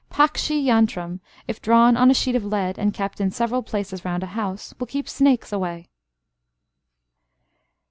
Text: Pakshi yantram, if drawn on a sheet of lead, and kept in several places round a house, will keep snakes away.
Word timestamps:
Pakshi 0.09 0.59
yantram, 0.63 1.19
if 1.47 1.61
drawn 1.61 1.95
on 1.95 2.09
a 2.09 2.13
sheet 2.15 2.33
of 2.35 2.43
lead, 2.43 2.79
and 2.79 2.91
kept 2.91 3.21
in 3.21 3.29
several 3.29 3.61
places 3.61 4.03
round 4.03 4.23
a 4.23 4.33
house, 4.33 4.73
will 4.79 4.87
keep 4.87 5.07
snakes 5.07 5.53
away. 5.53 5.89